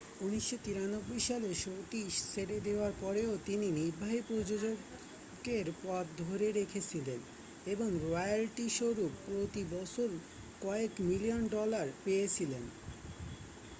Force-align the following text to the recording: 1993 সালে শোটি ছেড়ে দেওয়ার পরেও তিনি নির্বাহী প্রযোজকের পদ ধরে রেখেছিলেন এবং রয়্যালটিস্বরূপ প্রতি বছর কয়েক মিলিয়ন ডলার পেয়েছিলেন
1993 0.21 1.27
সালে 1.27 1.49
শোটি 1.55 2.01
ছেড়ে 2.25 2.57
দেওয়ার 2.59 2.93
পরেও 3.01 3.31
তিনি 3.45 3.67
নির্বাহী 3.71 4.19
প্রযোজকের 4.27 5.65
পদ 5.83 6.05
ধরে 6.21 6.47
রেখেছিলেন 6.51 7.19
এবং 7.65 7.87
রয়্যালটিস্বরূপ 8.05 9.11
প্রতি 9.25 9.63
বছর 9.71 10.09
কয়েক 10.61 10.91
মিলিয়ন 11.01 11.41
ডলার 11.47 11.87
পেয়েছিলেন 12.03 12.63